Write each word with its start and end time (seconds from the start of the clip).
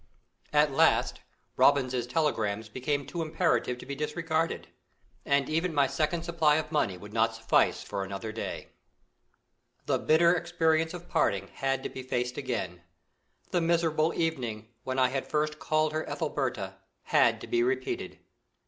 At 0.51 0.71
last 0.71 1.21
Robins's 1.57 2.07
telegrams 2.07 2.69
became 2.69 3.05
too 3.05 3.21
imperative 3.21 3.77
to 3.77 3.85
be 3.85 3.93
disregarded, 3.93 4.67
and 5.27 5.47
even 5.47 5.75
my 5.75 5.85
second 5.85 6.23
supply 6.23 6.55
of 6.55 6.71
money 6.71 6.97
would 6.97 7.13
not 7.13 7.35
suffice 7.35 7.83
for 7.83 8.03
another 8.03 8.31
day. 8.31 8.69
The 9.85 9.99
bitter 9.99 10.33
experience 10.33 10.95
of 10.95 11.07
parting 11.07 11.49
had 11.49 11.83
to 11.83 11.89
be 11.89 12.01
faced 12.01 12.35
again; 12.39 12.81
the 13.51 13.61
miserable 13.61 14.11
evening, 14.15 14.69
when 14.81 14.97
I 14.97 15.09
had 15.09 15.27
first 15.27 15.59
called 15.59 15.93
her 15.93 16.03
Ethelberta, 16.09 16.77
had 17.03 17.39
to 17.41 17.45
be 17.45 17.61
repeated. 17.61 18.17